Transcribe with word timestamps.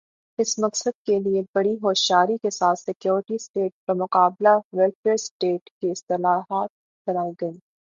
اس 0.39 0.57
مقصد 0.59 0.93
کے 1.05 1.17
لئے 1.19 1.41
بڑی 1.55 1.73
ہوشیاری 1.83 2.37
کے 2.37 2.49
ساتھ 2.49 2.79
سیکورٹی 2.79 3.37
سٹیٹ 3.37 3.71
بمقابلہ 3.87 4.57
ویلفیئر 4.73 5.17
سٹیٹ 5.19 5.69
کی 5.71 5.91
اصطلاحات 5.91 6.69
بنائی 7.07 7.31
گئیں۔ 7.41 7.59